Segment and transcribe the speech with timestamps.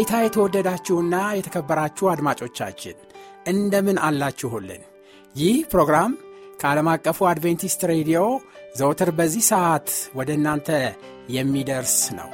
[0.00, 2.94] በጌታ የተወደዳችሁና የተከበራችሁ አድማጮቻችን
[3.46, 4.82] እንደምን አላችሁልን?
[5.34, 6.12] ይህ ፕሮግራም
[6.60, 8.20] ከዓለም አቀፉ አድቬንቲስት ሬዲዮ
[8.80, 10.70] ዘውትር በዚህ ሰዓት ወደ እናንተ
[11.36, 12.30] የሚደርስ ነው።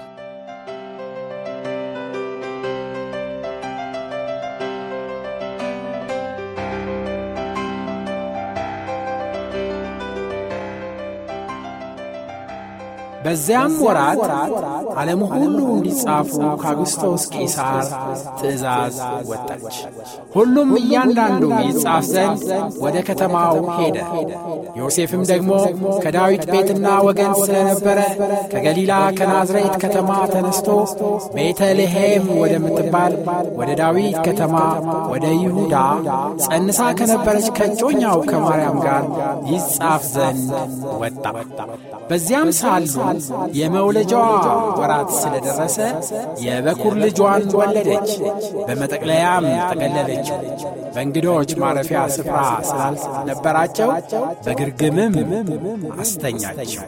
[13.27, 14.21] በዚያም ወራት
[14.97, 17.87] ዓለም ሁሉ እንዲጻፉ ከአጉስቶስ ቄሳር
[18.39, 18.97] ትእዛዝ
[19.31, 19.77] ወጣች።
[20.35, 22.43] ሁሉም እያንዳንዱ ይጻፍ ዘንድ
[22.85, 23.97] ወደ ከተማው ሄደ።
[24.81, 25.51] ዮሴፍም ደግሞ
[26.05, 27.99] ከዳዊት ቤትና ወገን ስለነበረ
[28.53, 30.69] ከገሊላ ከናዝሬት ከተማ ተነስቶ
[31.37, 33.15] ቤተልሔም ወደምትባል
[33.61, 34.55] ወደ ዳዊት ከተማ
[35.13, 35.75] ወደ ይሁዳ
[36.47, 39.05] ጸንሳ ከነበረች ከጮኛው ከማርያም ጋር
[39.53, 40.49] ይጻፍ ዘንድ
[41.03, 41.25] ወጣ።
[42.09, 42.85] በዚያም ሳሉ
[43.59, 44.25] የመውለጃዋ
[44.81, 45.79] ወራት ስለደረሰ
[46.45, 48.11] የበኩር ልጇን ወለደች።
[48.69, 50.39] በመጠቅለያም ጠቀለለችው።
[50.95, 52.39] በእንግዶች ማረፊያ ስፍራ
[52.71, 53.91] ስላልነበራቸው
[54.47, 55.17] በግርግምም
[55.99, 56.85] አስተኛቸው።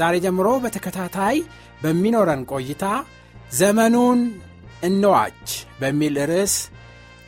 [0.00, 1.38] ከዛሬ ጀምሮ በተከታታይ
[1.80, 2.84] በሚኖረን ቆይታ
[3.52, 4.20] ዘመኑን
[4.82, 5.48] እንዋጅ
[5.80, 6.54] በሚል ርዕስ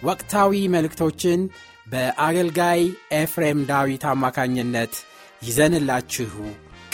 [0.02, 1.40] ወቅታዊ መልእክቶችን
[1.86, 2.80] በአገልጋይ
[3.18, 4.94] ኤፍሬም ዳዊት አማካኝነት
[5.42, 6.32] ይዘንላችሁ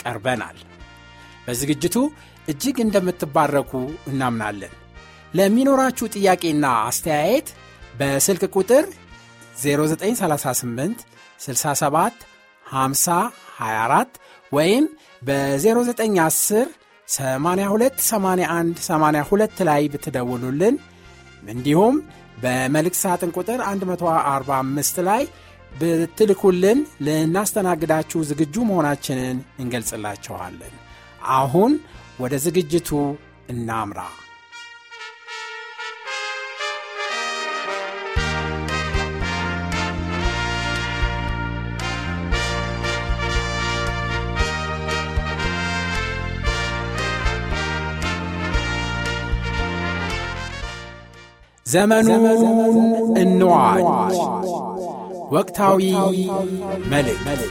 [0.01, 0.59] ቀርበናል።
[1.45, 1.95] በዝግጅቱ
[2.47, 3.71] እጅግ እንደምትባረኩ
[4.11, 4.73] እናምናለን።
[5.33, 7.49] ለሚኖራችሁ ጥያቄና አስተያየት
[8.01, 8.85] በስልክ ቁጥር
[9.63, 11.05] 0938
[11.39, 12.27] 67
[12.65, 13.21] 50
[13.61, 14.85] 24 ወይም
[15.21, 16.67] በ0910
[17.07, 20.75] 82 81 82 ላይ ብትደውሉልን
[21.47, 21.95] እንዲሁም
[22.43, 25.23] በመልእክት ሳጥን ቁጥር 145 ላይ
[25.71, 30.73] ብትልኩልን ልናስተናግዳችሁ ዝግጁ መሆናችንን እንገልጽላችኋለን።
[31.35, 31.71] አሁን
[32.19, 32.89] ወደ ዝግጅቱ
[33.49, 33.99] እናምራ።
[51.69, 52.25] ዘመኑን
[53.17, 54.17] እንዋጅ።
[55.31, 55.81] ወቅታዊ
[56.87, 57.41] መልእክት።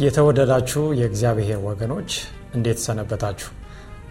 [0.00, 2.12] የተወደዳችሁ የእግዚአብሔር ወገኖች
[2.54, 3.48] እንዴት ሰነበታችሁ?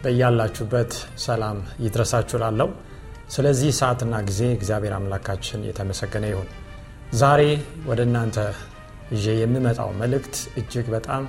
[0.04, 2.70] በያላችሁበት ሰላም ይድረሳችሁ ላለው
[3.30, 6.48] ስለዚህ ሰዓትና ጊዜ እግዚአብሔር አምላካችን የተመሰገነ ይሁን።
[7.20, 7.42] ዛሬ
[7.90, 8.38] ወደ እናንተ
[9.14, 11.24] ይዤ የምመጣው መልእክት እጅግ በጣም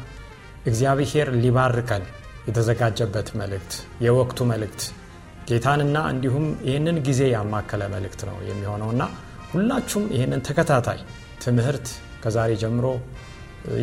[0.71, 2.05] እግዚአብሔር ሊባርከን
[2.49, 3.73] የተዘጋጀበት መልእክት፣
[4.05, 4.83] የወቅቱ መልእክት
[5.49, 9.03] ጌታንና እንዲሁም ይህንን ጊዜ ያማከለ መልእክት ነው የሚሆነውና
[9.53, 11.01] ሁላችሁም ይህንን ተከታታይ
[11.45, 11.87] ትምህርት
[12.23, 12.87] ከዛሬ ጀምሮ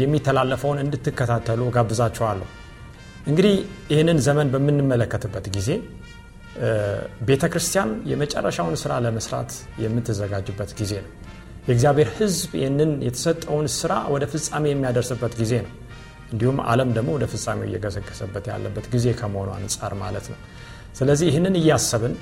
[0.01, 2.47] የሚተላለፈውን እንድትከታተሉ ጋብዛችኋለሁ።
[3.27, 3.56] እንግዲህ
[3.92, 5.69] ይህንን ዘመን በምንመለከትበት ጊዜ
[7.27, 9.51] ቤተ ክርስቲያን የመጨረሻውን ስራ ለመስራት
[9.83, 11.12] የምትዘጋጅበት ጊዜ ነው።
[11.68, 15.74] የእግዚአብሔር ሕዝብ ይህንን የተሰጠውን ስራ ወደ ፍጻሜ የሚያደርስበት ጊዜ ነው።
[16.31, 20.39] እንዲሁም ዓለም ደግሞ ወደ ፍጻሜው እየገሰገሰበት ያለበት ጊዜ ከመሆኑ አንጻር ማለት ነው።
[20.95, 22.15] ስለዚህ ይህንን እያሰብን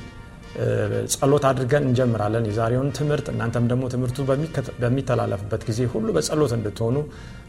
[1.14, 4.20] ጸሎት አድርገን እንጀምራለን የዛሬውን ትምህርት እናንተም ደግሞ ትምህርቱ
[4.82, 6.98] በሚተላለፍበት ጊዜ ሁሉ በጸሎት እንድትሆኑ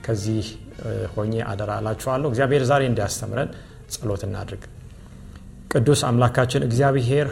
[0.07, 0.47] ከዚህ
[1.15, 3.51] ሆኜ አደራ አላችኋለሁ እግዚአብሔር ዛሬ እንዲያስተምረን
[3.95, 4.65] ጸሎት እናድርግ
[5.77, 7.29] ቅዱስ አምላካችን እግዚአብሔር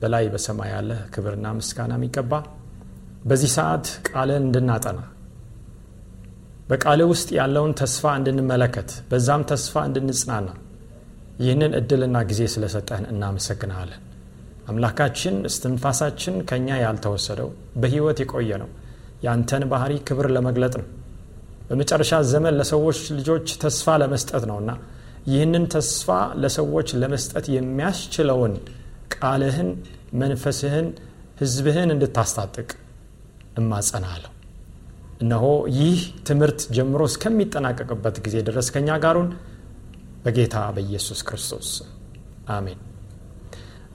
[0.00, 2.32] በላይ በሰማይ ያለ ክብርና ምስጋና የሚገባ
[3.28, 5.00] በዚህ ሰዓት ቃልን እንድናጠና
[6.68, 10.48] በቃል ውስጥ ያለውን ተስፋ እንድንመለከት በዛም ተስፋ እንድንጽናና
[11.40, 14.02] ይህንን እድልና ጊዜ ስለሰጠህን እናመሰግናለን።
[14.68, 17.48] አምላካችን እስትንፋሳችን ከእኛ ያልተወሰደው
[17.82, 18.70] በህይወት የቆየ ነው።
[19.26, 20.88] ያንተን ባህሪ ክብር ለመግለጥ ነው።
[21.68, 24.70] በመጨረሻ ዘመን ለሰዎች ልጆች ተስፋ ለመስጠት ነውና
[25.26, 26.08] ይህንን ተስፋ
[26.42, 28.54] ለሰዎች ለመስጠት የሚያስችለውን
[29.14, 29.70] ቃልህን
[30.20, 30.86] መንፈስህን
[31.40, 32.68] ህዝብህን እንድታስታጥቅ
[33.60, 34.30] እማጸናለሁ።
[35.20, 35.44] እነሆ
[35.78, 35.98] ይህ
[36.28, 39.28] ትምህርት ጀምሮ እስከሚጠናቀቅበት ጊዜ ድረስ ከኛ ጋሩን
[40.24, 41.68] በጌታ በኢየሱስ ክርስቶስ
[42.54, 42.78] አሜን።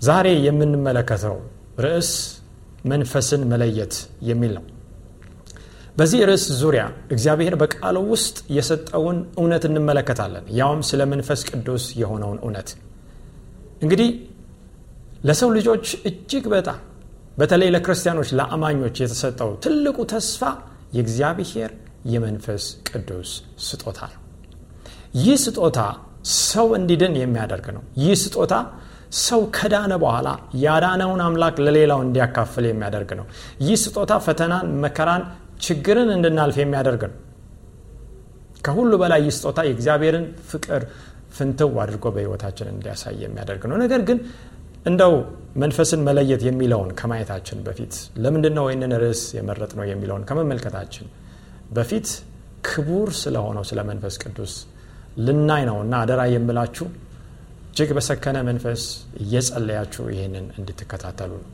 [0.02, 1.38] ዛሬ የምንመለከተው
[1.86, 2.12] ርዕስ
[2.86, 3.96] መንፈስን መለየት
[4.30, 4.66] የሚል ነው
[6.00, 12.70] በዚህ ርዕስ ዙሪያ እግዚአብሔር በቃሉ ውስጥ የሰጠውን እውነት እንመለከታለን። ያውም ስለ መንፈስ ቅዱስ የሆነውን እውነት።
[13.84, 14.10] እንግዲህ
[15.28, 16.78] ለሰው ልጆች እጅግ በጣም
[17.38, 20.42] በተለይ ለክርስቲያኖች ለአማኞች የተሰጠው ትልቁ ተስፋ
[20.96, 21.72] የእግዚአብሔር
[22.14, 23.32] የመንፈስ ቅዱስ
[23.62, 24.22] ስጦታ ነው።
[25.20, 25.80] ይህ ስጦታ
[26.44, 28.54] ሰው እንዲድን የሚያደርግ ነው። ይህ ስጦታ
[29.20, 30.30] ሰው ከዳነ በኋላ
[30.64, 33.26] ያዳነውን አምላክ ለሌላው እንዲያካፍል የሚያደርግ ነው።
[33.62, 35.24] ይህ ስጦታ ፈተናን መከራን
[35.60, 37.18] ችግርን እንድናልፍ የሚያደርግ ነው።
[38.66, 40.82] ከሁሉ በላይ ይህ ስጦታ የእግዚአብሔርን ፍቅር
[41.38, 44.20] ፍንትው አድርጎ በህይወታችን እንዲያሳይ የሚያደርግ ነው። ነገር ግን
[44.86, 45.14] እንደው
[45.56, 51.08] መንፈስን መለየት የሚለውን ከማየታችን በፊት ለምንድን ነው ይህንን ርዕስ የመረጥ ነው የሚለውን ከመመልከታችን
[51.72, 52.08] በፊት
[52.68, 54.54] ክቡር ስለሆነው ስለ መንፈስ ቅዱስ
[55.20, 56.88] ልናይ ነው እና አደራ የምላችሁ።
[57.72, 58.82] እጅግ በሰከነ መንፈስ
[59.24, 61.48] እየጸለያችሁ ይህንን እንድትከታተሉ ነው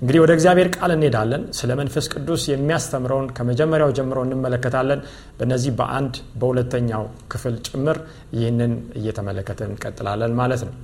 [0.00, 5.00] እንግዲህ ወደ እግዚአብሔር ቃል እንሄዳለን። ስለ መንፈስ ቅዱስ የሚያስተምረውን ከመጀመሪያው ጀምሮ እንመለከታለን።
[5.38, 7.02] በእነዚህ በአንድ በሁለተኛው
[7.32, 7.98] ክፍል ጭምር
[8.36, 10.74] ይህንን እየተመለከተ እንቀጥላለን ማለት ነው።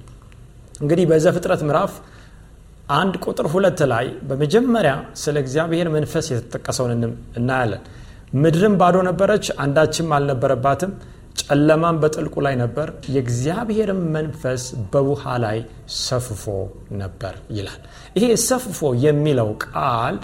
[0.81, 1.93] እንግዲህ በዘፍጥረት ምዕራፍ
[2.95, 4.93] አንድ ቁጥር ሁለት ላይ በመጀመሪያ
[5.23, 6.93] ስለ እግዚአብሔር መንፈስ የተጠቀሰውን
[7.39, 7.83] እናያለን።
[8.37, 10.93] ምድርም ባዶ ነበረች አንዳችም አልነበረባትም
[11.43, 14.63] ጨለማም በጥልቁ ላይ ነበር የእግዚአብሔርም መንፈስ
[14.93, 15.59] በውሃ ላይ
[16.01, 16.45] ሰፍፎ
[17.01, 17.81] ነበር ይላል።
[18.17, 20.17] ይሄ ሰፍፎ የሚለው ቃል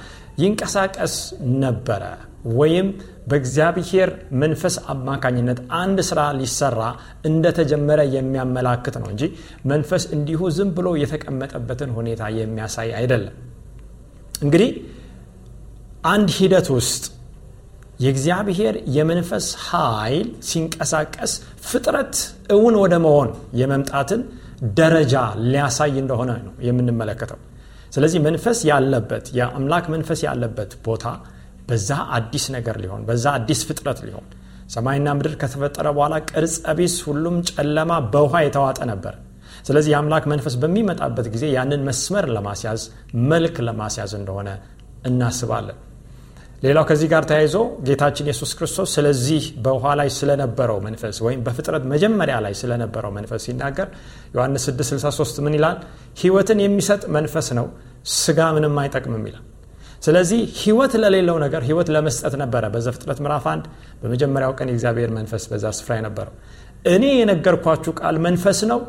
[0.42, 1.14] ይንቀሳቀስ
[1.62, 2.02] ነበረ
[2.58, 2.86] ወይም
[3.28, 4.10] በእግዚአብሔር
[4.42, 6.80] መንፈስ አማካኝነት አንድ ስራ ሊሰራ
[7.28, 9.22] እንደተጀመረ የሚያመላክት ነው እንጂ
[9.72, 13.36] መንፈስ እንዲሁ ዝም ብሎ የተቀመጠበትን ሁኔታ የሚያሳይ አይደለም።
[14.42, 14.70] እንግዲህ
[16.10, 17.04] አንድ ሂደት ውስጥ
[18.02, 21.32] የእግዚአብሔር የመንፈስ ኃይል ሲንቀሳቀስ
[21.66, 22.14] ፍጥረት
[22.54, 23.28] እውን ወደ መሆን
[23.60, 24.20] የመምጣትን
[24.78, 25.14] ደረጃ
[25.44, 27.38] ሊያሳይ እንደሆነ ነው የምንመለከተው።
[27.92, 31.04] ስለዚህ መንፈስ ያለበት የአምላክ መንፈስ ያለበት ቦታ
[31.68, 34.26] በዛ አዲስ ነገር ሊሆን በዛ አዲስ ፍጥረት ሊሆን
[34.74, 39.14] ሰማይና ምድር ከተፈጠረ በኋላ ቅርጸ ቢስ ሁሉም ጨለማ በውሃ የተዋጠ ነበር።
[39.66, 42.82] ስለዚህ የአምላክ መንፈስ በሚመጣበት ጊዜ ያንን መስመር ለማስያዝ
[43.30, 44.48] መልክ ለማስያዝ እንደሆነ
[45.10, 45.78] እናስባለን
[46.62, 47.54] ሌላው ከዚህ ጋር ተያይዞ
[47.86, 53.88] ጌታችን የሱስ ክርስቶስ ስለዚህ በውሃ ላይ ስለነበረው መንፈስ ወይም በፍጥረት መጀመሪያ ላይ ስለነበረው መንፈስ ሲናገር
[54.36, 55.78] ዮሐንስ 663 ምን ይላል?
[56.20, 57.66] ህይወትን የሚሰጥ መንፈስ ነው
[58.16, 59.44] ስጋ ምንም አይጠቅምም ይላል።
[60.02, 63.64] ስለዚህ ህይወት ለሌለው ነገር ህይወት ለመስጠት ነበረ። በዘፍጥረት ምዕራፍ አንድ
[64.00, 66.34] በመጀመሪያው ቀን የእግዚአብሔር መንፈስ በዛ ስፍራ የነበረው።
[66.94, 68.80] እኔ የነገርኳችሁ ቃል መንፈስ ነው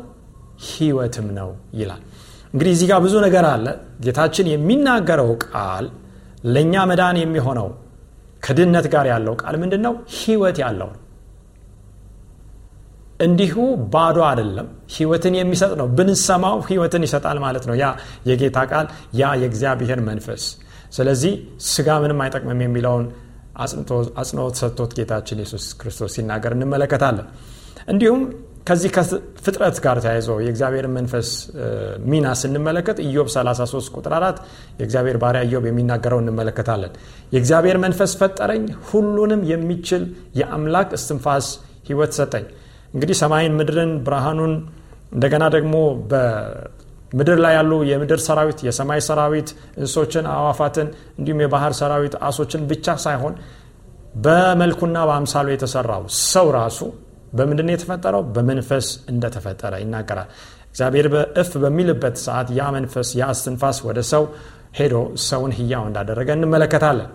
[0.70, 1.50] ህይወትም ነው
[1.80, 2.02] ይላል።
[2.54, 3.66] እንግዲህ እዚህ ጋር ብዙ ነገር አለ።
[4.04, 5.86] ጌታችን የሚናገረው ቃል
[6.44, 7.68] ለእኛ መዳን የሚሆነው
[8.42, 11.00] ከድነት ጋር ያለው ቃል ምንድን ነው ህይወት ያለው ነው።
[13.24, 13.54] እንዲሁ
[13.92, 17.86] ባዶ አይደለም። ህይወትን የሚሰጥ ነው። ብንሰማው ህይወትን ይሰጣል ማለት ነው። ያ
[18.28, 18.86] የጌታ ቃል
[19.20, 20.44] ያ የእግዚአብሔር መንፈስ።
[20.92, 21.32] ስለዚህ
[21.68, 23.06] ስጋ ምንም አይጠቅምም የሚለውን
[24.18, 27.28] አጽንኦት ሰጥቶት ጌታችን ኢየሱስ ክርስቶስ ሲናገር እንመለከታለን።
[27.88, 28.20] እንዲሁም
[28.66, 31.28] ከዚህ ከፍጥረት ጋር ተያይዞ የእግዚአብሔር መንፈስ
[32.06, 34.38] ሚና ስንመለከት ኢዮብ 33 ቁጥር 4
[34.78, 36.92] የእግዚአብሔር ባሪያ ኢዮብ የሚናገረው እንመለከታለን።
[37.34, 40.04] የእግዚአብሔር መንፈስ ፈጠረኝ ሁሉንም የሚችል
[40.40, 41.48] የአምላክ እስትንፋስ
[41.88, 42.46] ህይወት ሰጠኝ።
[42.94, 44.54] እንግዲህ ሰማይን ምድርን ብርሃኑን
[45.14, 45.74] እንደገና ደግሞ
[46.10, 49.48] በምድር ላይ ያሉ የምድር ሰራዊት የሰማይ ሰራዊት
[49.80, 53.34] እንሶችን አዋፋትን እንዲሁም የባህር ሰራዊት አሶችን ብቻ ሳይሆን
[54.24, 56.80] በመልኩና በአምሳሉ የተሰራው ሰው ራሱ
[57.34, 58.22] በምንድን የተፈጠረው?
[58.34, 60.28] በመንፈስ እንደተፈጠረ ይናገራል።
[60.68, 64.24] እግዚአብሔር በእፍ በሚልበት ሰዓት ያ መንፈስ ያ እስትንፋስ ወደ ሰው
[64.78, 64.94] ሄዶ
[65.26, 67.10] ሰውን ህያው እንዳደረገ እንመለከታለን።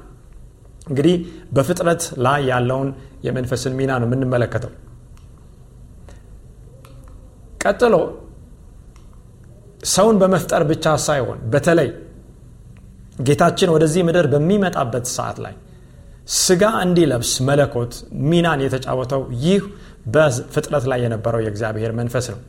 [0.87, 1.15] እንግዲህ
[1.55, 2.89] በፍጥረት ላይ ያለውን
[3.25, 4.71] የመንፈስን ሚና ነው የምንመለከተው።
[7.63, 7.95] ቀጥሎ
[9.89, 11.89] ሰውን በመፍጠር ብቻ ሳይሆን በተለይ
[13.19, 15.55] ጌታችን ወደዚህ ምድር በሚመጣበት ሰዓት ላይ
[16.37, 17.93] ስጋ እንዲለብስ መለኮት
[18.29, 19.61] ሚናን የተጫወተው ይህ
[20.13, 22.39] በፍጥረት ላይ የነበረው የእግዚአብሔር መንፈስ ነው።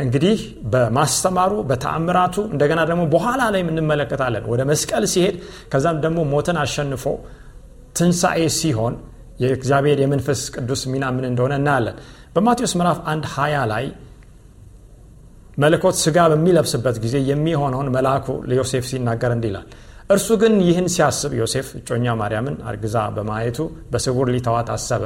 [0.00, 0.38] እንግዲህ
[0.72, 5.36] በማስተማሩ በተአምራቱ እንደገና ደግሞ በኋላ ላይ እንመለከታለን። ወደ መስቀል ሲሄድ
[5.72, 7.04] ከዛም ደግሞ ሞትን አሸንፎ
[7.98, 8.94] ትንሣኤ ሲሆን
[9.42, 11.96] የእግዚአብሔር የመንፈስ ቅዱስ ሚና ምን እንደሆነ እናያለን።
[12.34, 13.84] በማቴዎስ ምዕራፍ አንድ ሀያ ላይ
[15.58, 19.66] መለኮት ስጋ በሚለብስበት ጊዜ የሚሆነውን መልአኩ ለዮሴፍ ሲናገር እንዲላል
[20.10, 23.58] እርሱ ግን ይህን ሲያስብ ዮሴፍ እጮኛ ማርያምን አርግዛ በማየቱ
[23.92, 25.04] በስውር ሊተዋት አሰበ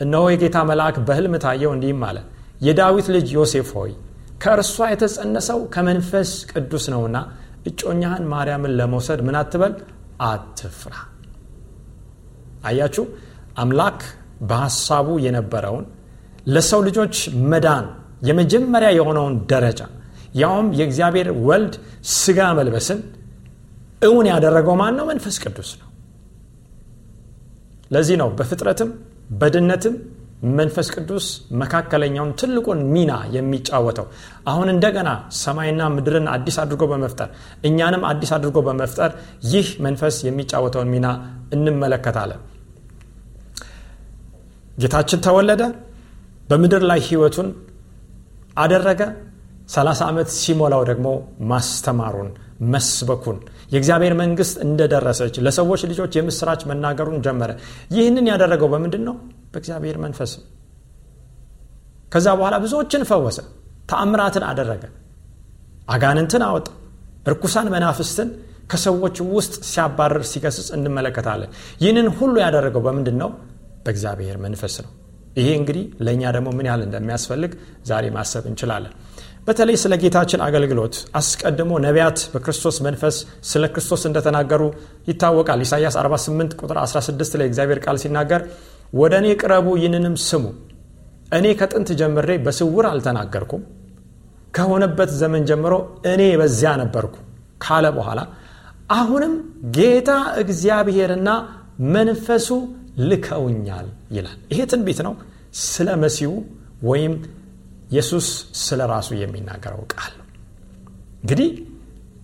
[0.00, 2.18] እነሆ የጌታ መልአክ በህልም ታየው እንዲህም አለ
[2.66, 3.92] የዳዊት ልጅ ዮሴፍ ሆይ
[4.42, 7.16] ከእርሷ የተጸነሰው ከመንፈስ ቅዱስ ነውና
[7.68, 9.72] እጮኛህን ማርያምን ለመውሰድ ምን አትበል?
[10.24, 10.92] አትፍራ።
[12.64, 13.04] አያችሁ
[13.62, 13.98] አምላክ
[14.48, 15.84] በሐሳቡ የነበረውን
[16.46, 17.16] ለሰው ልጆች
[17.52, 17.86] መዳን
[18.28, 19.80] የመጀመሪያ የሆነውን ደረጃ
[20.34, 21.74] ያውም የእግዚአብሔር ወልድ
[22.14, 23.00] ስጋ መልበስን
[24.02, 25.04] እውን ያደረገው ማን ነው?
[25.10, 25.88] መንፈስ ቅዱስ ነው።
[27.90, 28.90] ለዚህ ነው በፍጥረትም
[29.34, 29.94] በድነትም
[30.50, 31.26] መንፈስ ቅዱስ
[31.60, 34.06] መካከለኛውን ትልቁን ሚና የሚጫወተው።
[34.50, 37.28] አሁን እንደገና ሰማይና ምድርን አዲስ አድርጎ በመፍጠር
[37.64, 39.12] እኛንም አዲስ አድርጎ በመፍጠር
[39.52, 41.06] ይህ መንፈስ የሚጫወተውን ሚና
[41.56, 42.42] እንመለከታለን።
[44.78, 45.62] ጌታችን ተወለደ
[46.48, 47.48] በምድር ላይ ህይወቱን
[48.56, 49.02] አደረገ
[49.74, 51.06] 30 ዓመት ሲሞላው ደግሞ
[51.50, 52.28] ማስተማሩን
[52.74, 53.38] መስበኩን
[53.70, 57.50] የእግዚአብሔር መንግስት እንደደረሰች ለሰዎች ልጆች የምስራች መናገሩን ጀመረ።
[57.96, 59.16] ይህንን ያደረገው በምንድን ነው
[59.52, 60.32] በእግዚአብሔር መንፈስ።
[62.12, 63.38] ከዛ በኋላ ብዙዎችን ፈወሰ
[63.90, 64.84] ተአምራትን አደረገ
[65.88, 66.68] አጋንንትን አወጣ
[67.26, 68.28] እርኩሳን መናፍስትን
[68.70, 71.50] ከሰዎች ውስጥ ሲያባርር ሲገስጽ እንመለከታለን።
[71.82, 73.30] ይህንን ሁሉ ያደረገው በምንድን ነው
[73.84, 74.90] በእግዚአብሔር መንፈስ ነው።
[75.36, 77.52] ይሄ እንግዲህ ለእኛ ደግሞ ምን ያህል እንደሚያስፈልግ
[77.88, 78.92] ዛሬ ማሰብ እንችላለን
[79.46, 83.16] በተለይ ስለ ጌታችን አገልግሎት አስቀድሞ ነቢያት በክርስቶስ መንፈስ
[83.50, 84.62] ስለ ክርስቶስ እንደተናገሩ
[85.10, 88.42] ይታወቃል። ኢሳያስ 48 ቁጥር 16 ላይ እግዚአብሔር ቃል ሲናገር
[89.00, 90.44] ወደ እኔ ቅረቡ ይህንንም ስሙ።
[91.32, 93.62] እኔ ከጥንት ጀምሬ በስውር አልተናገርኩም።
[94.54, 95.74] ከሆነበት ዘመን ጀምሮ
[96.12, 97.14] እኔ በዚያ ነበርኩ
[97.64, 98.20] ካለ በኋላ
[98.96, 99.32] አሁንም
[99.76, 100.10] ጌታ
[100.42, 101.30] እግዚአብሔርና
[101.94, 102.48] መንፈሱ
[103.06, 103.86] ልከውኛል
[104.16, 105.14] ይላል። ይሄ ትንቢት ነው
[105.64, 106.30] ስለ መሲሁ
[106.82, 107.12] ወይም
[107.86, 108.26] ኢየሱስ
[108.60, 110.14] ስለ ራሱ የሚናገረው ቃል።
[111.22, 111.48] እንግዲህ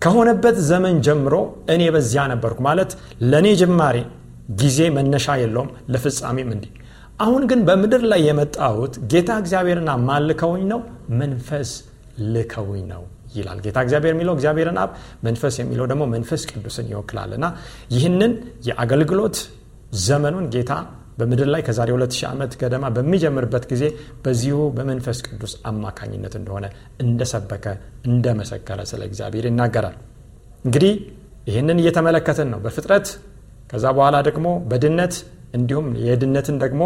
[0.01, 1.35] ከሆነበት ዘመን ጀምሮ
[1.73, 2.91] እኔ በዚያ ነበርኩ ማለት
[3.31, 3.97] ለእኔ ጅማሬ
[4.61, 6.71] ጊዜ መነሻ የለውም ለፍጻሜም እንዲህ።
[7.19, 10.79] አሁን ግን በምድር ላይ የመጣሁት ጌታ እግዚአብሔርና ማልከውኝ ነው
[11.21, 11.69] መንፈስ
[12.33, 13.03] ልከውኝ ነው
[13.35, 14.89] ይላል። ጌታ እግዚአብሔር የሚለው እግዚአብሔርን አብ
[15.23, 17.45] መንፈስ የሚለው ደግሞ መንፈስ ቅዱስን ይወክላል። እና
[17.95, 18.33] ይህንን
[18.67, 19.37] የአገልግሎት
[20.03, 20.73] ዘመኑን ጌታ
[21.17, 23.83] በምድር ላይ ከዛሬ 2000 ዓመት ገደማ በሚጀምርበት ጊዜ
[24.23, 26.65] በዚሁ በመንፈስ ቅዱስ አማካኝነት እንደሆነ
[27.03, 27.65] እንደሰበከ
[28.09, 29.97] እንደመሰከረ ስለ እግዚአብሔር ይናገራል።
[30.65, 30.93] እንግዲህ
[31.47, 33.07] ይህንን እየተመለከትን ነው። በፍጥረት
[33.71, 35.13] ከዛ በኋላ ደግሞ በድነት
[35.57, 36.83] እንዲሁም የድነትን ደግሞ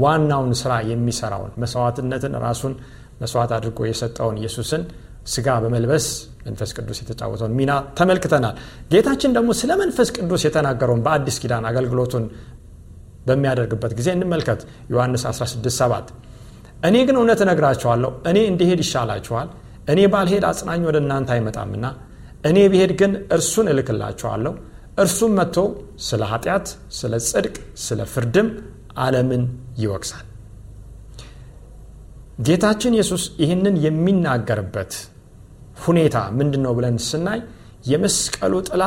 [0.00, 2.74] ዋናውን ስራ የሚሰራውን መስዋዕትነትን ራሱን
[3.22, 4.82] መስዋዕት አድርጎ የሰጠውን ኢየሱስን
[5.26, 6.04] ስጋ በመልበስ
[6.46, 8.54] መንፈስ ቅዱስ የተጫወተውን ሚና ተመልክተናል።
[8.92, 12.24] ጌታችን ደግሞ ስለ መንፈስ ቅዱስ የተናገረውን በአዲስ ኪዳን አገልግሎቱን
[13.26, 14.60] በሚያደርግበት ጊዜ እንመልከት።
[14.92, 16.10] ዮሐንስ 167
[16.88, 19.48] እኔ ግን እውነት እነግራችኋለሁ እኔ እንዲሄድ ይሻላችኋል
[19.92, 21.84] እኔ ባልሄድ አጽናኝ ወደ እናንተ አይመጣምና
[22.44, 24.52] እኔ ብሄድ ግን እርሱን እልክላችኋለሁ
[25.02, 25.58] እርሱም መጥቶ
[26.06, 26.66] ስለ ኃጢአት
[26.98, 28.48] ስለ ጽድቅ ስለ ፍርድም
[28.98, 29.42] ዓለምን
[29.82, 30.26] ይወቅሳል።
[32.46, 34.92] ጌታችን ኢየሱስ ይህንን የሚናገርበት
[35.84, 37.40] ሁኔታ ምንድን ነው ብለን ስናይ
[37.90, 38.82] የመስቀሉ ጥላ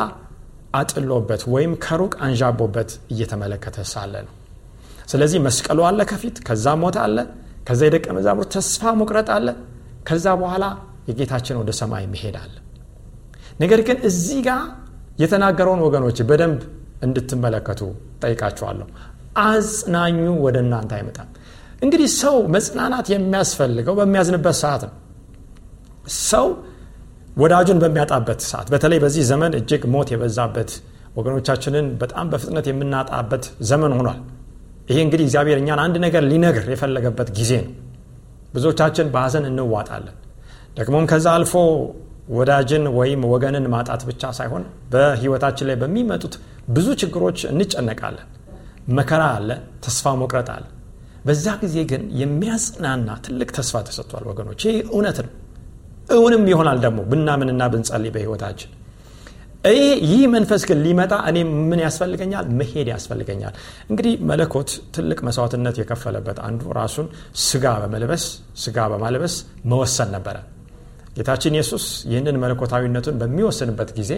[0.73, 4.33] አጥሎበት ወይም ከሩቅ አንዣቦበት እየተመለከተ ሳለ ነው።
[5.11, 7.17] ስለዚህ መስቀሉ አለ ከፊት ከዛ ሞት አለ
[7.67, 9.47] ከዛ የደቀ መዛሙርት ተስፋ መቁረጥ አለ
[10.07, 10.65] ከዛ በኋላ
[11.09, 12.55] የጌታችን ወደ ሰማይ መሄድ አለ።
[13.59, 14.61] ነገር ግን እዚህ ጋር
[15.19, 16.61] የተናገረውን ወገኖች በደንብ
[17.03, 17.81] እንድትመለከቱ
[18.23, 18.87] ጠይቃችኋለሁ።
[19.43, 21.29] አጽናኙ ወደ እናንተ አይመጣም።
[21.81, 24.93] እንግዲህ ሰው መጽናናት የሚያስፈልገው በሚያዝንበት ሰዓት ነው።
[26.29, 26.47] ሰው
[27.37, 30.71] ወዳጁን በሚያጣበት ሰዓት በተለይ በዚህ ዘመን እጅግ ሞት የበዛበት
[31.17, 34.19] ወገኖቻችንን በጣም በፍጥነት የምናጣበት ዘመን ሆኗል።
[34.89, 37.73] ይሄ እንግዲህ እግዚአብሔር እኛን አንድ ነገር ሊነግር የፈለገበት ጊዜ ነው።
[38.53, 40.15] ብዙዎቻችን በሀዘን እንዋጣለን።
[40.77, 41.53] ደግሞም ከዛ አልፎ
[42.35, 46.35] ወዳጅን ወይም ወገንን ማጣት ብቻ ሳይሆን በህይወታችን ላይ በሚመጡት
[46.69, 48.27] ብዙ ችግሮች እንጨነቃለን።
[48.97, 49.49] መከራ አለ
[49.85, 50.65] ተስፋ መቁረጥ አለ።
[51.25, 55.31] በዛ ጊዜ ግን የሚያጽናና ትልቅ ተስፋ ተሰጥቷል ወገኖች። ይህ እውነት ነው
[56.09, 58.71] እውንም ይሆናል ደግሞ ብናምንና ብንጸልይ በህይወታችን
[60.03, 61.37] ይህ መንፈስ ግን ሊመጣ እኔ
[61.69, 62.45] ምን ያስፈልገኛል?
[62.59, 63.53] መሄድ ያስፈልገኛል።
[63.89, 67.07] እንግዲህ መለኮት ትልቅ መስዋዕትነት የከፈለበት አንዱ ራሱን
[67.43, 68.25] ስጋ በመልበስ
[68.63, 70.37] ስጋ በማልበስ መወሰን ነበረ።
[71.17, 74.11] ጌታችን ኢየሱስ ይህንን መለኮታዊነቱን በሚወስንበት ጊዜ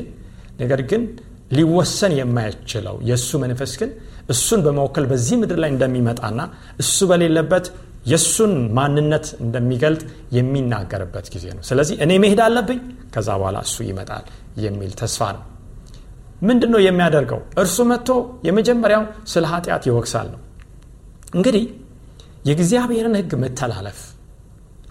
[0.61, 1.03] ነገር ግን
[1.51, 3.89] ሊወሰን የማይችለው የእሱ መንፈስ ግን
[4.29, 6.39] እሱን በመወከል በዚህ ምድር ላይ እንደሚመጣና
[6.79, 7.65] እሱ በሌለበት
[8.05, 10.01] የእሱን ማንነት እንደሚገልጥ
[10.37, 12.79] የሚናገርበት ጊዜ ነው። ስለዚህ እኔ መሄድ አለብኝ
[13.13, 14.25] ከዛ በኋላ እሱ ይመጣል
[14.65, 15.43] የሚል ተስፋ ነው።
[16.41, 17.41] ምንድን ነው የሚያደርገው?
[17.61, 18.09] እርሱ መጥቶ
[18.47, 20.41] የመጀመሪያው ስለ ኃጢአት ይወቅሳል ነው።
[21.35, 21.63] እንግዲህ
[22.47, 23.99] የእግዚአብሔርን ህግ መተላለፍ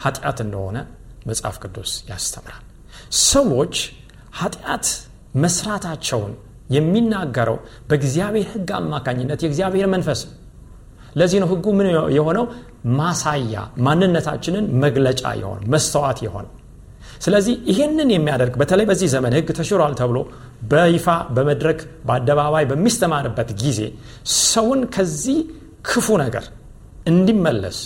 [0.04, 0.78] ኃጢአት እንደሆነ
[1.26, 2.64] መጽሐፍ ቅዱስ ያስተምራል።
[3.28, 3.74] ሰዎች
[4.40, 4.86] ኃጢአት
[5.44, 6.32] መስራታቸውን
[6.74, 7.56] የሚናገረው
[7.88, 10.20] በእግዚአብሔር ህግ አማካኝነት የእግዚአብሔር መንፈስ
[11.16, 12.46] ለዚህ ነው ህጉ ምን የሆነው
[12.98, 13.54] ማሳያ
[13.86, 16.46] ማንነታችንን መግለጫ የሆነ መስተዋት የሆነ
[17.24, 20.18] ስለዚህ ይህንን የሚያደርግ በተለይ በዚህ ዘመን ህግ ተሽሯል ተብሎ
[20.70, 23.80] በይፋ በመድረክ በአደባባይ በሚስተማርበት ጊዜ
[24.44, 25.38] ሰውን ከዚህ
[25.88, 26.44] ክፉ ነገር
[27.06, 27.78] እንዲመለስ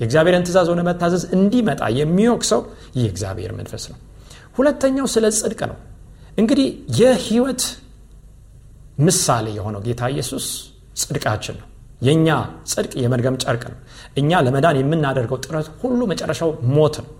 [0.00, 2.60] የእግዚአብሔርን ትእዛዝ ሆነ መታዘዝ እንዲመጣ የሚወቅሰው
[2.96, 3.98] ይህ እግዚአብሔር መንፈስ ነው።
[4.58, 5.78] ሁለተኛው ስለ ጽድቅ ነው።
[6.38, 6.68] እንግዲህ
[7.00, 7.62] የህይወት
[9.06, 10.46] ምሳሌ የሆነው ጌታ ኢየሱስ
[11.02, 11.66] ጽድቃችን ነው
[12.00, 12.28] የእኛ
[12.70, 13.78] ጽድቅ የመድገም ጨርቅ ነው።
[14.16, 17.10] እኛ ለመዳን የምናደርገው ጥረት ሁሉ መጨረሻው ሞት ነው።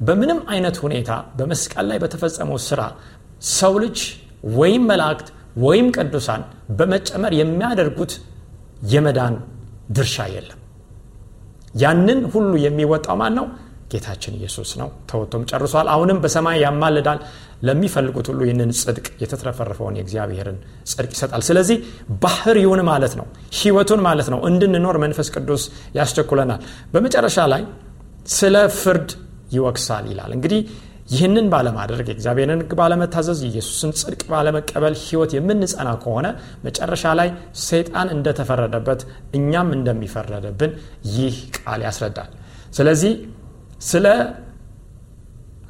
[0.00, 2.80] በምንም አይነት ሁኔታ በመስቀል ላይ በተፈጸመው ስራ
[3.52, 3.98] ሰው ልጅ
[4.58, 5.28] ወይም መላእክት
[5.64, 6.42] ወይም ቅዱሳን
[6.78, 8.12] በመጨመር የሚያደርጉት
[8.92, 9.34] የመዳን
[9.96, 10.60] ድርሻ የለም።
[11.74, 13.46] ያንን ሁሉ የሚወጣው ማን ነው
[13.90, 17.20] ጌታችን ኢየሱስ ነው። ተወቶም ጨርሷል። አሁንም በሰማይ ያማልዳል።
[17.62, 20.58] ለሚፈልጉት ሁሉ ይህንን ጽድቅ የተትረፈረፈውን የእግዚአብሔርን
[20.90, 21.76] ጽድቅ ይሰጣል። ስለዚህ
[22.24, 23.26] ባህሪውን ማለት ነው
[23.58, 25.62] ህይወቱን ማለት ነው እንድንኖር መንፈስ ቅዱስ
[25.98, 26.60] ያስቸኩለናል።
[26.92, 27.62] በመጨረሻ ላይ
[28.34, 29.08] ስለ ፍርድ
[29.52, 30.60] ይወቅሳል ይላል። እንግዲህ
[31.10, 36.26] ይህንን ባለማድረግ የእግዚአብሔርን ህግ ባለመታዘዝ የኢየሱስን ጽድቅ ባለመቀበል ህይወት የምንጸና ከሆነ
[36.64, 37.28] መጨረሻ ላይ
[37.66, 39.02] ሰይጣን እንደተፈረደበት
[39.38, 40.72] እኛም እንደሚፈረደብን
[41.12, 42.32] ይህ ቃል ያስረዳል።
[42.72, 43.12] ስለዚህ
[43.84, 44.06] ስለ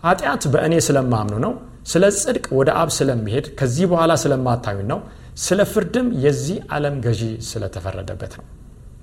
[0.04, 1.52] ኃጢአት በእኔ ስለማምኑ ነው።
[1.86, 4.98] ስለ ጽድቅ ወደ አብ ስለሚሄድ ከዚህ በኋላ ስለማታዩ ነው።
[5.38, 8.46] ስለ ፍርድም የዚህ ዓለም ገዢ ስለተፈረደበት ነው።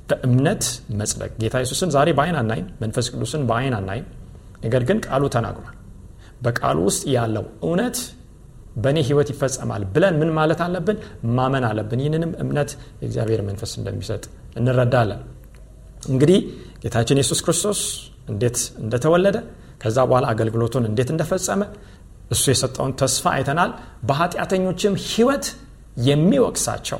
[0.09, 0.63] በእምነት
[0.99, 4.07] መጽደቅ። ጌታ ኢየሱስን ዛሬ በአይን አናይም መንፈስ ቅዱስን በአይን አናይም።
[4.63, 5.75] ነገር ግን ቃሉ ተናግሯል።
[6.41, 7.97] በቃሉ ውስጥ ያለው እውነት
[8.75, 10.97] በእኔ ህይወት ይፈጸማል ብለን ምን ማለት አለብን?
[11.37, 12.69] ማመን አለብን። ይህንንም እምነት
[13.01, 14.23] የእግዚአብሔር መንፈስ እንደሚሰጥ
[14.59, 15.21] እንረዳለን።
[16.09, 16.39] እንግዲህ
[16.83, 17.81] ጌታችን ኢየሱስ ክርስቶስ
[18.27, 19.37] እንዴት እንደተወለደ
[19.81, 21.61] ከዛ በኋላ አገልግሎቱን እንዴት እንደፈጸመ
[22.31, 23.71] እሱ የሰጠውን ተስፋ አይተናል።
[24.09, 25.45] በኃጢአተኞችም ህይወት
[26.07, 26.99] የሚወቅሳቸው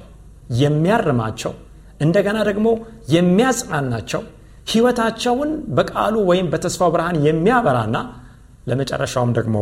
[0.64, 1.54] የሚያርማቸው
[2.00, 2.68] እንደገና ደግሞ
[3.16, 4.22] የሚያጽናናቸው
[4.68, 7.98] ህይወታቸውን በቃሉ ወይም በተስፋው ብርሃን የሚያበራና
[8.70, 9.58] ለመጨረሻውም ደግሞ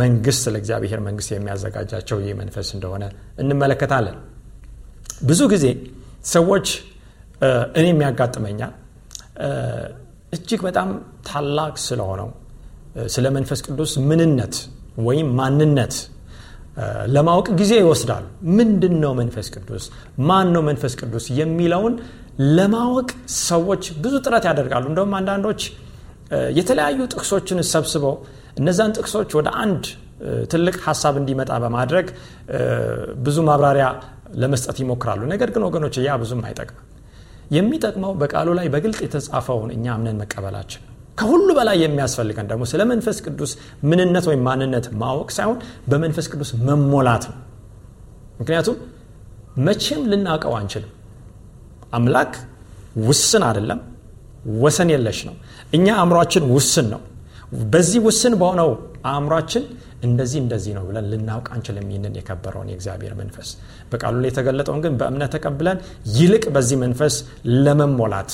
[0.00, 3.04] መንግስት ለእግዚአብሔር መንግስት የሚያዘጋጃቸው ይህ መንፈስ እንደሆነ
[3.42, 4.16] እንመለከታለን።
[5.28, 5.66] ብዙ ጊዜ
[6.32, 6.66] ሰዎች
[7.78, 8.72] እኔ የሚያጋጥመኛል
[10.32, 10.88] እጅግ በጣም
[11.28, 12.28] ታላቅ ስለሆነው
[13.14, 14.54] ስለ መንፈስ ቅዱስ ምንነት
[15.06, 15.94] ወይም ማንነት
[17.14, 18.24] ለማወቅ ጊዜ ይወስዳሉ
[18.58, 19.84] ምንድን ነው መንፈስ ቅዱስ?
[20.28, 21.24] ማን ነው መንፈስ ቅዱስ?
[21.40, 21.94] የሚለውን
[22.58, 23.08] ለማወቅ
[23.46, 25.60] ሰዎች ብዙ ጥረት ያደርጋሉ። እንደውም አንዳንዶች
[26.58, 28.14] የተለያዩ ጥቅሶችን ሰብስበው
[28.60, 29.84] እነዛን ጥቅሶች ወደ አንድ
[30.52, 32.06] ትልቅ ሀሳብ እንዲመጣ በማድረግ
[33.26, 33.86] ብዙ ማብራሪያ
[34.42, 36.88] ለመስጠት ይሞክራሉ። ነገር ግን ወገኖች ያ ብዙም አይጠቅምም
[37.52, 40.82] የሚጠቅመው በቃሉ ላይ በግልጥ የተጻፈውን እኛ አምነን መቀበላችን
[41.18, 43.50] ከሁሉ በላይ የሚያስፈልገን ደግሞ ስለ መንፈስ ቅዱስ
[43.88, 45.58] ምንነት ወይም ማንነት ማወቅ ሳይሆን
[45.90, 47.36] በመንፈስ ቅዱስ መሞላት ነው።
[48.40, 48.76] ምክንያቱም
[49.66, 50.92] መቼም ልናውቀው አንችልም።
[51.92, 52.32] አምላክ
[53.06, 53.80] ውስን አይደለም
[54.62, 55.34] ወሰን የለሽ ነው።
[55.72, 57.02] እኛ አእምሯችን ውስን ነው
[57.70, 58.70] በዚህ ውስን በሆነው
[59.08, 59.64] አእምሯችን
[60.02, 63.48] እንደዚህ እንደዚህ ነው ብለን ልናውቅ አንችልም ይህንን የከበረውን የእግዚአብሔር መንፈስ።
[63.92, 65.78] በቃሉ ላይ የተገለጠውን ግን በእምነት ተቀብለን
[66.16, 67.16] ይልቅ በዚህ መንፈስ
[67.66, 68.32] ለመሞላት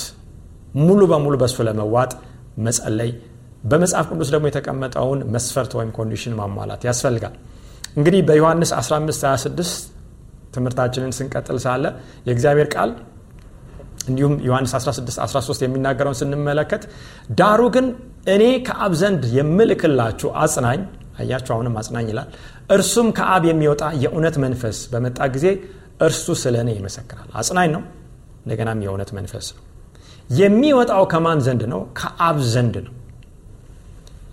[0.81, 2.13] ሙሉ በሙሉ በእሱ ለመዋጥ
[2.67, 3.11] መጸለይ
[3.65, 7.35] በመጽሐፍ ቅዱስ ደግሞ የተቀመጠውን መስፈርት ወይም condition ማሟላት ያስፈልጋል።
[7.97, 9.79] እንግዲህ በዮሐንስ 15 26
[10.55, 11.85] ትምህርታችንን ስንቀጥል ሳለ
[12.29, 12.91] የእግዚአብሔር ቃል
[14.09, 16.83] እንዲሁም ዮሐንስ 16 13 የሚናገረውን ስንመለከት
[17.41, 17.87] ዳሩ ግን
[18.29, 20.81] እኔ ከአብ ዘንድ የምልክላችሁ አጽናኝ
[21.21, 22.29] አያችሁ አሁንም አጽናኝ ይላል
[22.75, 25.47] እርሱም ከአብ የሚወጣ የእውነት መንፈስ በመጣ ጊዜ
[26.07, 27.83] እርሱ ስለ እኔ ይመሰክራል። አጽናኝ ነው
[28.43, 29.63] እንደገናም የእውነት መንፈስ ነው።
[30.31, 31.81] የሚወጣው ከማን ዘንድ ነው?
[31.99, 32.95] ከአብ ዘንድ ነው።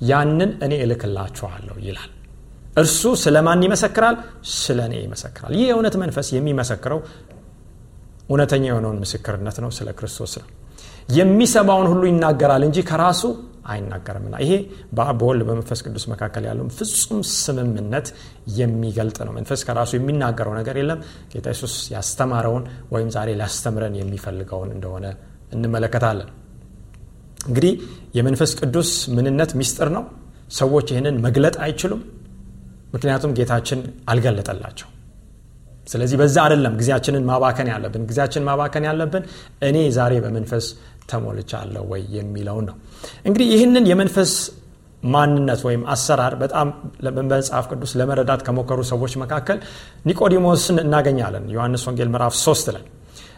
[0.10, 2.12] ያንን እኔ እልክላችኋለሁ ይላል።
[2.78, 4.16] እርሱ ስለ ማን ይመሰክራል?
[4.58, 7.00] ስለ እኔ ይመሰክራል። ይህ የእውነት መንፈስ የሚመሰክረው
[8.30, 10.48] እውነተኛ የሆነውን ምስክርነት ነው ስለ ክርስቶስ ነው።
[11.18, 13.22] የሚሰማውን ሁሉ ይናገራል እንጂ ከራሱ
[13.66, 14.52] አይናገርምና ይሄ
[14.92, 18.08] በአብ በወልድ በመንፈስ ቅዱስ መካከል ያለውን ፍጹም ስምምነት
[18.58, 21.00] የሚገልጥ ነው። መንፈስ ከራሱ የሚናገረው ነገር የለም።
[21.34, 25.06] ጌታ ኢየሱስ ያስተማረውን ወይም ዛሬ ሊያስተምረን የሚፈልገውን እንደሆነ
[25.52, 26.30] እንመለከታለን።
[27.48, 27.74] እንግዲህ
[28.16, 30.04] የመንፈስ ቅዱስ ምንነት ሚስጥር ነው።
[30.54, 32.02] ሰዎች ይህንን መግለጥ አይችሉም
[32.94, 34.90] ምክንያቱም ጌታችን አልገለጠላቸው።
[35.88, 39.24] ስለዚህ በዛ አይደለም ጊዜያችንን ማባከን ያለብን። ጊዜያችንን ማባከን ያለብን
[39.62, 40.66] እኔ ዛሬ በመንፈስ
[41.06, 42.76] ተሞልቻለሁ ወይ የሚለውን ነው።
[43.28, 44.32] እንግዲህ ይህንን የመንፈስ
[45.08, 46.68] ማንነት ወይም አሰራር በጣም
[47.18, 49.58] በመጽሐፍ ቅዱስ ለመረዳት ከሞከሩ ሰዎች መካከል
[50.08, 52.84] ኒቆዲሞስን እናገኛለን። ዮሐንስ ወንጌል ምዕራፍ 3 ላይ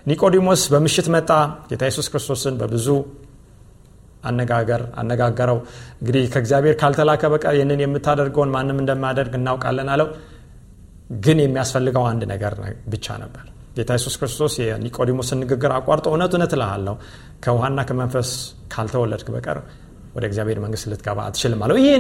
[0.08, 1.30] ኒቆዲሞስ በምሽት መጣ።
[1.70, 2.88] ጌታ የሱስ ክርስቶስን በብዙ
[4.24, 5.60] አነጋገር አነጋገረው።
[6.00, 10.10] እንግዲህ ከእግዚአብሔር ካልተላከ በቀር ይህንን የምታደርገውን ማንም እንደማያደርግ እናውቃለን አለው።
[11.20, 12.54] ግን የሚያስፈልገው አንድ ነገር
[12.94, 13.46] ብቻ ነበር።
[13.78, 16.96] ጌታ የሱስ ክርስቶስ የኒቆዲሞስን ንግግር አቋርጦ እውነት እውነት እልሃለሁ
[17.44, 18.30] ከውሃና ከመንፈስ
[18.74, 19.58] ካልተወለድክ በቀር
[20.16, 21.92] ወደ እግዚአብሔር መንግስት ልትገባ አትችልም አለው። ይህ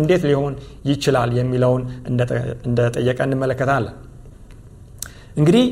[0.00, 0.54] እንዴት ሊሆን
[0.90, 1.82] ይችላል የሚለውን
[2.66, 3.94] እንደጠየቀ እንመለከታለን።
[5.36, 5.64] እንግዲህ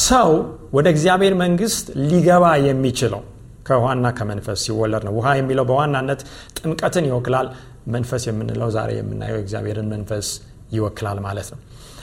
[0.00, 0.30] ሰው
[0.76, 3.22] ወደ እግዚአብሔር መንግስት ሊገባ የሚችለው
[3.66, 6.20] ከውሃና ከመንፈስ ሲወለድ ነው። ውሃ የሚለው በዋናነት
[6.58, 7.46] ጥምቀትን ይወክላል።
[7.94, 10.28] መንፈስ የምንለው ዛሬ የምናየው እግዚአብሔርን መንፈስ
[10.76, 11.60] ይወክላል ማለት ነው።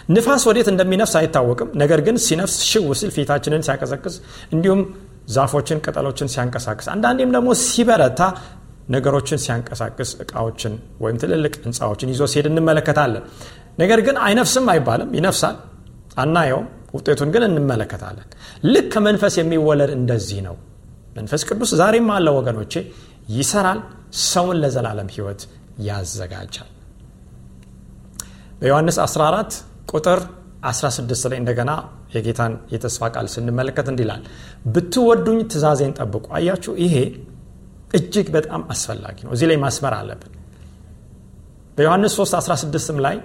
[0.10, 4.16] ንፋስ ወዴት እንደሚነፍስ አይታወቅም። ነገር ግን ሲነፍስ ሽው ሲል ፊታችንን ሲያቀዘቅዝ
[4.54, 4.82] እንዲሁም
[5.28, 8.22] ዛፎችን ቅጠሎችን ሲያንቀሳቅስ አንዳንዴም ደግሞ ሲበረታ
[8.90, 13.24] ነገሮችን ሲያንቀሳቅስ እቃዎችን ወይም ትልልቅ ህንፃዎችን ይዞ ሲሄድ እንመለከታለን።
[13.80, 15.56] ነገር ግን አይነፍስም አይባልም ይነፍሳል
[16.24, 18.28] አናየውም። ውጤቱን ግን እንመለከታለን።
[18.74, 20.56] ልክ ከመንፈስ የሚወለድ እንደዚህ ነው።
[21.16, 22.74] መንፈስ ቅዱስ ዛሬም አለ ወገኖቼ
[23.30, 23.80] ይሰራል
[24.28, 25.42] ሰውን ለዘላለም ህይወት
[25.88, 26.70] ያዘጋጃል።
[28.60, 29.56] በዮሐንስ 14
[29.92, 30.20] ቁጥር
[30.70, 31.72] 16 ላይ እንደገና
[32.14, 34.22] የጌታን የተስፋ ቃል ስንመለከት እንዲላል
[34.74, 36.96] ብትወዱኝ ትእዛዜን ጠብቁ። አያችሁ ይሄ
[37.98, 40.32] እጅግ በጣም አስፈላጊ ነው። እዚህ ላይ ማስመር አለብን።
[41.78, 43.16] በዮሐንስ 3 16 ላይ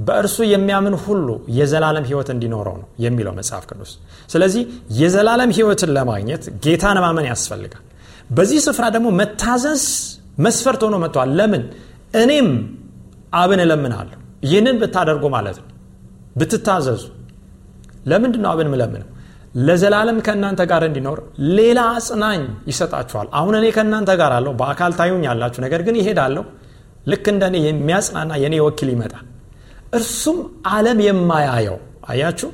[0.00, 3.90] በእርሱ የሚያምን ሁሉ የዘላለም ህይወት እንዲኖረው ነው የሚለው መጽሐፍ ቅዱስ።
[4.30, 4.62] ስለዚህ
[5.00, 7.84] የዘላለም ህይወትን ለማግኘት ጌታን ማመን ያስፈልጋል።
[8.30, 9.84] በዚህ ስፍራ ደግሞ መታዘዝ
[10.38, 11.64] መስፈርት ሆኖ መጥቷል። ለምን?
[12.14, 12.48] እኔም
[13.32, 15.68] አብን እለምናለሁ። ይህንን ብታደርጉ ማለት ነው።
[16.38, 17.02] ብትታዘዙ
[18.10, 19.08] ለምንድን ነው አብን ምለምነው?
[19.58, 21.18] ለዘላለም ከእናንተ ጋር እንዲኖር
[21.56, 26.44] ሌላ አጽናኝ ይሰጣችኋል። አሁን እኔ ከእናንተ ጋር አለሁ በአካል ታዩኝ ያላችሁ ነገር ግን ይሄዳለሁ።
[27.06, 29.24] ልክ እንደ እኔ የሚያጽናና የእኔ ወኪል ይመጣል።
[29.94, 30.38] እርሱም
[30.68, 32.50] ዓለም የማያየው አያችሁ?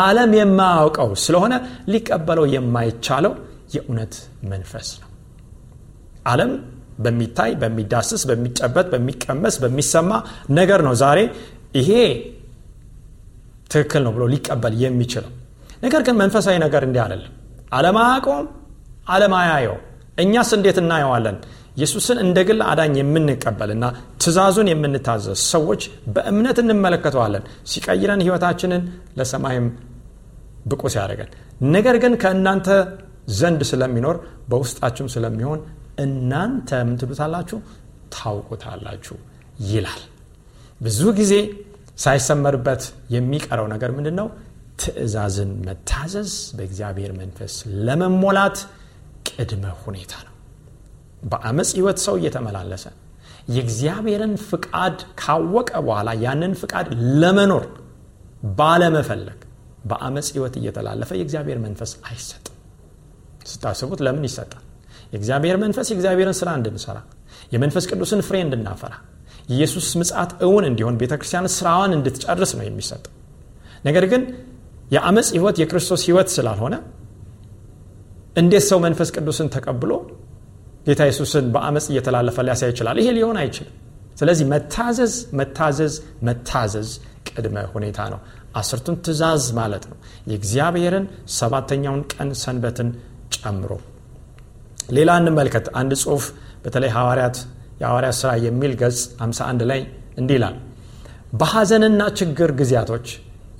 [0.00, 1.54] ዓለም የማያውቀው ስለሆነ
[1.92, 3.32] ሊቀበለው የማይቻለው
[3.74, 4.14] የእውነት
[4.50, 5.08] መንፈስ ነው።
[6.26, 6.50] ዓለም
[6.98, 10.10] በሚታይ በሚዳስስ በሚጨበት በሚቀመስ በሚሰማ
[10.58, 11.18] ነገር ነው። ዛሬ
[11.74, 11.90] ይሄ
[13.70, 15.32] ትክክል ነው ብሎ ሊቀበል የሚችለው።
[15.84, 17.32] ነገር ግን መንፈሳዊ ነገር እንዲህ አይደለም።
[17.72, 18.46] አለማያውቀውም
[19.08, 19.76] አለማያየው
[20.18, 21.36] እኛስ እንዴት እናየዋለን?
[21.76, 23.84] ኢየሱስን እንደ ግል አዳኝ የምንቀበልና
[24.22, 25.82] ትእዛዙን የምንታዘዝ ሰዎች
[26.14, 28.82] በእምነት እንመለከተዋለን። ሲቀይረን ህይወታችንን
[29.18, 29.66] ለሰማይም
[30.70, 31.30] ብቁ ሲያደርገን።
[31.74, 32.68] ነገር ግን ከእናንተ
[33.38, 34.16] ዘንድ ስለሚኖር
[34.50, 35.60] በውስጣችሁም ስለሚሆን
[36.04, 36.96] እናንተ ምን
[38.14, 39.16] ታውቁታላችሁ
[39.68, 40.00] ይላል።
[40.82, 41.32] ብዙ ጊዜ
[42.00, 42.82] ሳይሰመርበት
[43.14, 44.28] የሚቀረው ነገር ምንድን ነው
[44.82, 47.54] ትእዛዝን መታዘዝ በእግዚአብሔር መንፈስ
[47.86, 48.58] ለመሞላት
[49.30, 50.34] ቅድመ ሁኔታ ነው።
[51.30, 52.84] በአመፅ ህይወት ሰው እየተመላለሰ
[53.54, 56.88] የእግዚአብሔርን ፍቃድ ካወቀ በኋላ ያንን ፍቃድ
[57.20, 57.64] ለመኖር
[58.58, 59.40] ባለመፈለግ
[59.90, 62.56] በአመፅ ህይወት እየተላለፈ የእግዚአብሔር መንፈስ አይሰጥም።
[63.50, 64.64] ስታስቡት ለምን ይሰጣል?
[65.12, 66.98] የእግዚአብሔር መንፈስ የእግዚአብሔርን ስራ እንድንሰራ
[67.52, 68.92] የመንፈስ ቅዱስን ፍሬ እንድናፈራ
[69.50, 73.12] የኢየሱስ ምጽት እውን እንዲሆን ቤተ ክርስቲያን ስራዋን እንድትጨርስ ነው የሚሰጠው።
[73.86, 74.22] ነገር ግን
[74.94, 76.74] የአመፅ ህይወት የክርስቶስ ህይወት ስላልሆነ
[78.36, 79.92] እንዴት ሰው መንፈስ ቅዱስን ተቀብሎ
[80.86, 82.96] ጌታ ኢየሱስን በአመፅ እየተላለፈ ሊያሳይ ይችላል?
[83.00, 83.74] ይሄ ሊሆን አይችልም።
[84.16, 86.88] ስለዚህ መታዘዝ መታዘዝ መታዘዝ
[87.28, 88.20] ቅድመ ሁኔታ ነው።
[88.56, 89.96] አስርቱን ትእዛዝ ማለት ነው።
[90.30, 91.04] የእግዚአብሔርን
[91.38, 92.88] ሰባተኛውን ቀን ሰንበትን
[93.36, 93.70] ጨምሮ።
[94.90, 96.24] ሌላ እንመልከት። አንድ ጽሁፍ
[96.64, 97.36] በተለይ ሐዋርያት
[97.80, 99.80] የሐዋርያት ስራ የሚል ገጽ 51 ላይ
[100.20, 100.56] እንዲህ ይላል
[101.40, 103.06] በሐዘንና ችግር ጊዜያቶች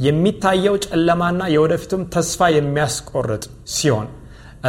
[0.06, 4.08] የሚታየው ጨለማና የወደፊቱም ተስፋ የሚያስቆርጥ ሲሆን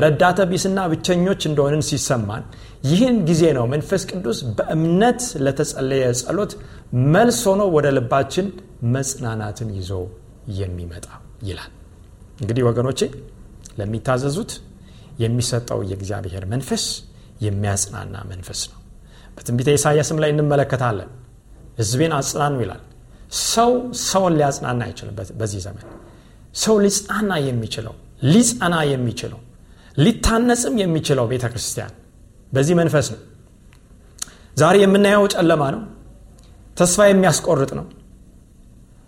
[0.04, 2.44] ረዳተ ቢስና ብቸኞች እንደሆንን ሲሰማን
[2.90, 6.52] ይህን ጊዜ ነው መንፈስ ቅዱስ በእምነት ለተጸለየ ጸሎት
[7.12, 8.48] መልስ ሆኖ ወደ ልባችን
[8.96, 9.92] መጽናናትን ይዞ
[10.60, 11.08] የሚመጣ
[11.50, 11.72] ይላል።
[12.42, 13.02] እንግዲህ ወገኖቼ
[13.80, 14.54] ለሚታዘዙት
[15.24, 16.86] የሚሰጠው የእግዚአብሔር መንፈስ
[17.46, 18.81] የሚያጽናና መንፈስ ነው
[19.36, 21.10] በትንቢተ ኢሳያስም ላይ እንመለከታለን።
[21.80, 22.82] ህዝቤን አጽናኑ ይላል።
[23.46, 23.72] ሰው
[24.06, 25.86] ሰውን ሊያጽናና አይችልም በዚህ ዘመን።
[26.56, 27.94] ሰው ሊጽናና የሚችለው
[28.32, 29.40] ሊጸና የሚችለው
[29.98, 31.94] ሊታነጽም የሚችለው ቤተ ክርስቲያን
[32.52, 33.20] በዚህ መንፈስ ነው።
[34.58, 35.82] ዛሬ የምናየው ጨለማ ነው።
[36.78, 37.86] ተስፋ የሚያስቆርጥ ነው።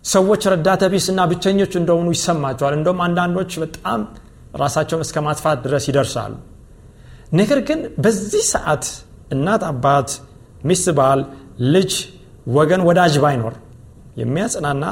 [0.06, 4.02] ሰዎች ረዳተ ቢስ እና ብቸኞች እንደሆኑ ይሰማቸዋል። እንደም አንዳንዶች በጣም
[4.62, 6.34] ራሳቸውን እስከ ማጥፋት ድረስ ይደርሳሉ።
[7.34, 8.86] ነገር ግን በዚህ ሰዓት
[9.34, 10.10] እናት አባት
[10.64, 11.22] ሚስት ባል
[11.74, 11.94] ልጅ
[12.56, 13.56] ወገን ወዳጅ ባይኖር
[14.22, 14.86] የሚያጽናና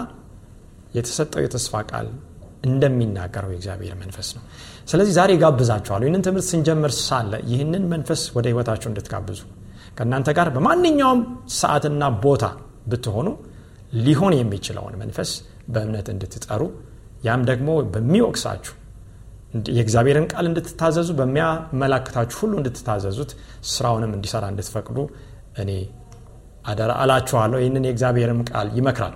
[0.98, 2.08] የተሰጠው የተስፋ ቃል
[2.68, 4.44] እንደሚናገረው የእግዚአብሔር መንፈስ ነው።
[4.90, 9.40] ስለዚህ ዛሬ ጋብዛችኋለሁ ይህንን ትምህርት ስንጀምር ሳለ ይህንን መንፈስ ወደ ህይወታችሁ እንድትጋብዙ
[9.98, 11.22] ከእናንተ ጋር በማንኛውም
[11.60, 12.46] ሰዓትና ቦታ
[12.92, 13.28] ብትሆኑ
[14.06, 15.32] ሊሆን የሚችለውን መንፈስ
[15.74, 16.62] በእምነት እንድትጠሩ
[17.28, 18.76] ያም ደግሞ በሚወቅሳችሁ
[19.72, 23.32] የእግዚአብሔርን ቃል እንድትታዘዙ በሚያመላክታችሁ ሁሉ እንድትታዘዙት
[23.72, 24.98] ስራውንም እንዲሰራ እንድትፈቅዱ
[25.64, 25.72] እኔ
[26.66, 29.14] አደራ አላችኋለሁ ይህንን የእግዚአብሔርም ቃል ይመክራል።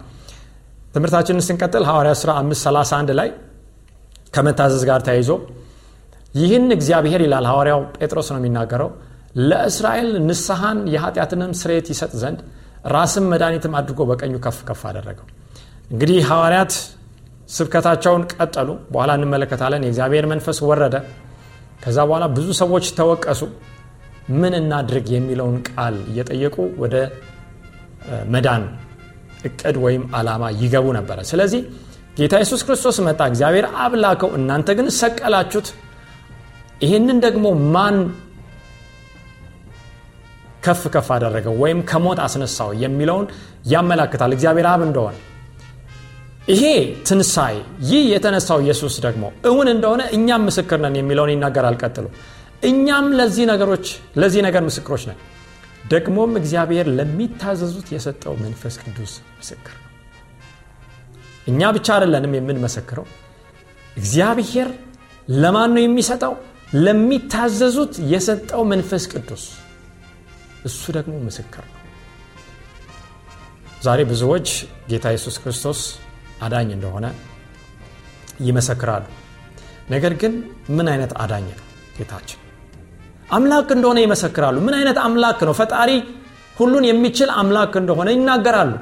[0.94, 3.30] ትምህርታችንን ስንቀጥል ሐዋርያ ሥራ 531 ላይ
[4.34, 5.32] ከመታዘዝ ጋር ተያይዞ
[6.34, 8.90] ይህን እግዚአብሔር ይላል። ሐዋርያው ጴጥሮስ ነው የሚናገረው
[9.42, 12.40] ለእስራኤል ንስሐን የኃጢአትንም ስርየት ይሰጥ ዘንድ
[12.94, 15.28] ራስም መድኃኒትም አድርጎ በቀኙ ከፍ ከፍ አደረገው።
[15.92, 16.74] እንግዲህ ሐዋርያት
[17.50, 20.96] ስብከታቸውን ቀጠሉ። በኋላ እንመለከታለን። የእግዚአብሔር መንፈስ ወረደ።
[21.84, 23.42] ከዛ በኋላ ብዙ ሰዎች ተወቀሱ።
[24.34, 26.96] ምን እናድርግ የሚለውን ቃል እየጠየቁ ወደ
[28.34, 28.64] መዳን
[29.48, 31.62] እቅድ ወይም አላማ ይገቡ ነበረ። ስለዚህ
[32.18, 35.68] ጌታ ኢየሱስ ክርስቶስ መጣ። እግዚአብሔር አብላከው እናንተ ግን ሰቀላችሁት።
[36.82, 37.98] ይህንን ደግሞ ማን
[40.64, 43.26] ከፍ ከፍ አደረገው ወይም ከሞት አስነሳው የሚለውን
[43.74, 45.16] ያመላክታል። እግዚአብሔር አብ እንደሆነ
[46.48, 46.64] ይሄ
[47.08, 47.56] ትንሣኤ
[47.90, 52.06] ይህ የተነሳው ኢየሱስ ደግሞ እውን እንደሆነ እኛም ምስክር ነን የሚለውን ይናገራል ቀጥሎ።
[52.64, 53.86] እኛም ለዚህ ነገሮች
[54.18, 55.20] ለዚህ ነገር ምስክሮች ነን።
[55.90, 59.92] ደግሞም እግዚአብሔር ለሚታዘዙት የሰጠው መንፈስ ቅዱስ ምስክር ነው።
[61.48, 63.08] እኛ ብቻ አይደለንም የምንመሰክረው።
[63.98, 64.70] እግዚአብሔር
[65.36, 66.34] ለማን ነው የሚሰጠው?
[66.78, 69.44] ለሚታዘዙት የሰጠው መንፈስ ቅዱስ።
[70.66, 71.82] እሱ ደግሞ ምስክር ነው።
[73.86, 74.48] ዛሬ ብዙዎች
[74.90, 75.80] ጌታ ኢየሱስ ክርስቶስ
[76.42, 77.06] አዳኝ እንደሆነ
[78.42, 79.06] ይመሰክራሉ።
[79.92, 80.34] ነገር ግን
[80.70, 81.66] ምን አይነት አዳኝ ነው
[81.98, 82.40] ጌታችን?
[83.30, 85.54] አምላክ እንደሆነ ይመሰክራሉ። ምን አይነት አምላክ ነው?
[85.54, 85.92] ፈጣሪ
[86.58, 88.74] ሁሉን የሚችል አምላክ እንደሆነ ይናገራሉ።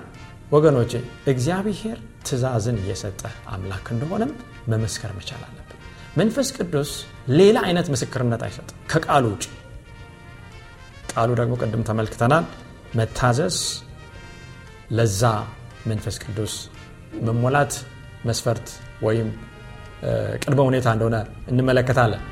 [0.51, 0.91] ወገኖቼ
[1.27, 4.31] እግዚአብሔር ትእዛዝን የሰጠ አምላክ እንደሆነም
[4.67, 5.77] መመስከር መቻል አለብን።
[6.17, 6.91] መንፈስ ቅዱስ
[7.37, 9.45] ሌላ አይነት ምስክርነት አይሰጥም ከቃሉ ውጭ
[11.13, 12.45] ቃሉ ደግሞ ቅድም ተመልክተናል።
[12.95, 13.57] መታዘዝ
[14.91, 15.21] ለዛ
[15.87, 16.53] መንፈስ ቅዱስ
[17.21, 17.73] መሞላት
[18.25, 18.67] መስፈርት
[19.01, 19.29] ወይም
[20.43, 21.17] ቅድመ ሁኔታ እንደሆነ
[21.51, 22.23] እንመለከታለን።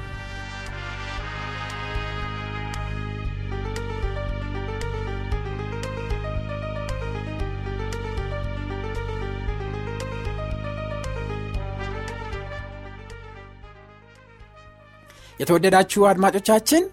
[15.39, 16.83] የተወደዳችሁ አድማጮቻችን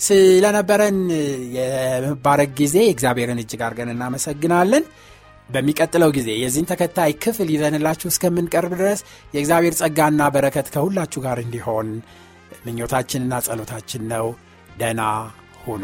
[0.00, 0.98] ስለነበረን
[1.56, 4.84] የመባረክ ጊዜ እግዚአብሔርን እጅግ አድርገን እናመሰግናለን
[5.50, 9.00] በሚቀጥለው ጊዜ የዚህን ተከታይ ክፍል ይዘንላችሁ እስከምንቀርብ ድረስ
[9.34, 11.88] የእግዚአብሔር ጸጋና በረከት ከሁላችሁ ጋር እንዲሆን
[12.64, 14.28] ምኞታችንና ጸሎታችን ነው።
[14.78, 15.02] ደና
[15.64, 15.82] ሁኑ